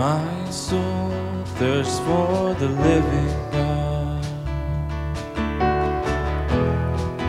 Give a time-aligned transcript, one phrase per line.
[0.00, 1.10] My soul
[1.58, 4.24] thirsts for the living God.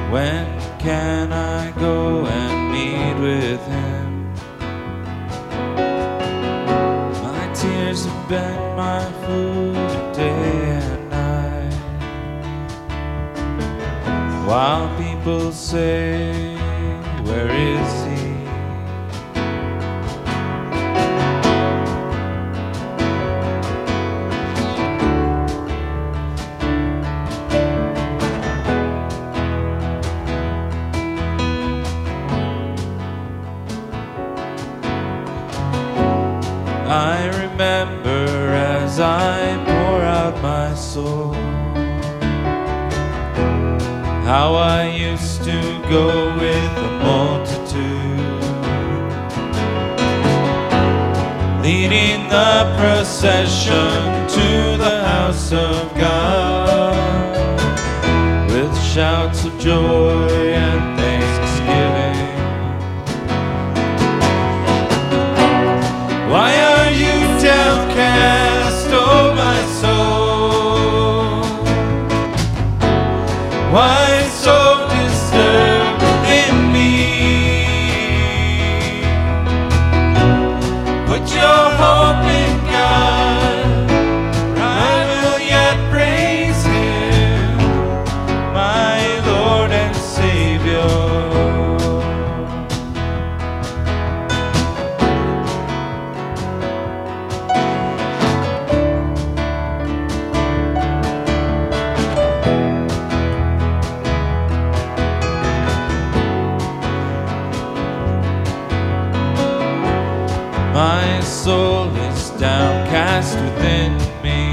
[0.09, 0.47] When
[0.79, 4.33] can I go and meet with Him?
[7.21, 9.75] My tears have been my food
[10.13, 11.75] day and night.
[14.47, 16.55] While people say,
[17.25, 18.20] Where is He?
[44.31, 48.43] How I used to go with the multitude,
[51.61, 53.91] leading the procession
[54.37, 56.95] to the house of God.
[58.51, 60.90] With shouts of joy and
[111.51, 113.91] soul is downcast within
[114.25, 114.43] me.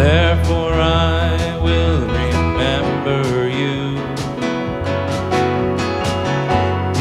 [0.00, 0.76] Therefore,
[1.20, 3.22] I will remember
[3.60, 3.78] you.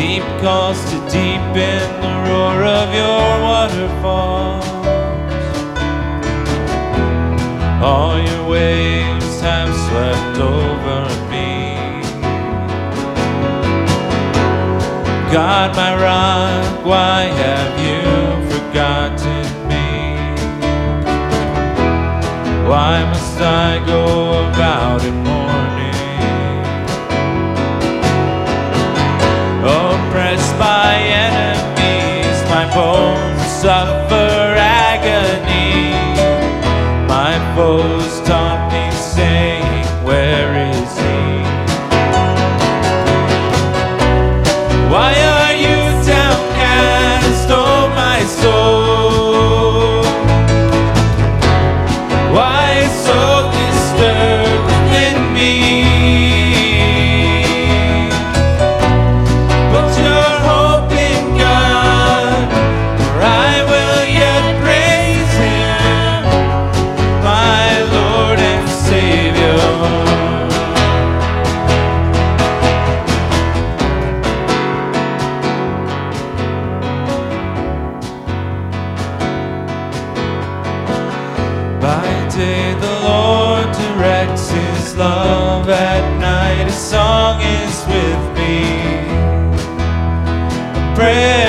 [0.02, 4.68] Deep calls to deep in the roar of your waterfalls.
[7.90, 10.73] All your waves have swept over
[15.34, 18.02] God, my rock, why have you
[18.52, 20.14] forgotten me?
[22.70, 26.62] Why must I go about in mourning?
[29.66, 35.53] Oppressed by enemies, my bones suffer agony.
[82.36, 88.64] Day the Lord directs his love, at night his song is with me.
[90.80, 91.43] A prayer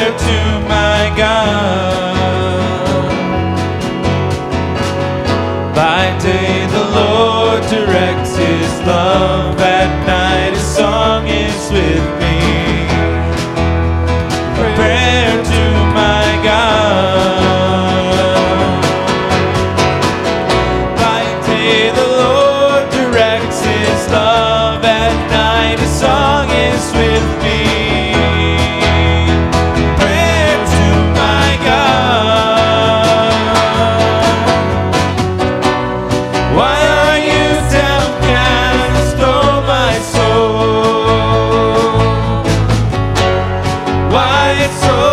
[44.64, 45.03] it's so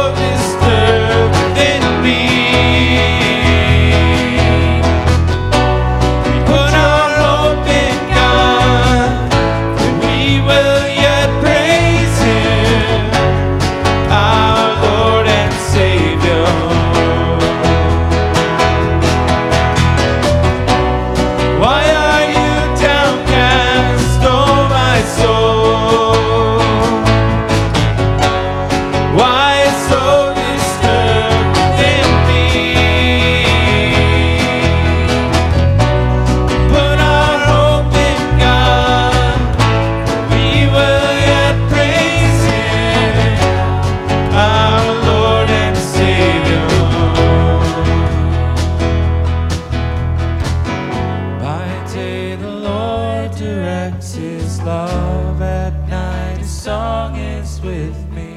[57.51, 58.35] dance with me.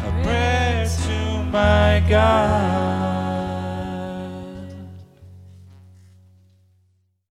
[0.00, 2.83] A prayer to my God.